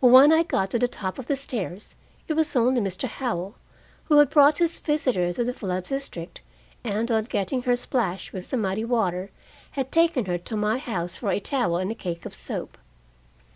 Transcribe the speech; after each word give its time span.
But 0.00 0.08
when 0.08 0.32
I 0.32 0.42
got 0.42 0.72
to 0.72 0.78
the 0.80 0.88
top 0.88 1.20
of 1.20 1.28
the 1.28 1.36
stairs, 1.36 1.94
it 2.26 2.32
was 2.34 2.56
only 2.56 2.80
Mr. 2.80 3.06
Howell, 3.06 3.54
who 4.06 4.18
had 4.18 4.28
brought 4.28 4.58
his 4.58 4.76
visitor 4.80 5.32
to 5.32 5.44
the 5.44 5.52
flood 5.52 5.84
district, 5.84 6.42
and 6.82 7.08
on 7.12 7.22
getting 7.26 7.62
her 7.62 7.76
splashed 7.76 8.32
with 8.32 8.50
the 8.50 8.56
muddy 8.56 8.84
water, 8.84 9.30
had 9.70 9.92
taken 9.92 10.24
her 10.24 10.36
to 10.36 10.56
my 10.56 10.78
house 10.78 11.14
for 11.14 11.30
a 11.30 11.38
towel 11.38 11.76
and 11.76 11.92
a 11.92 11.94
cake 11.94 12.26
of 12.26 12.34
soap. 12.34 12.76